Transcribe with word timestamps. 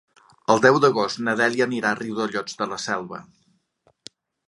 El 0.53 0.63
deu 0.63 0.79
d'agost 0.85 1.21
na 1.27 1.35
Dèlia 1.43 1.69
anirà 1.71 1.91
a 1.97 2.01
Riudellots 2.01 2.61
de 2.63 2.71
la 2.75 2.83
Selva. 2.89 3.25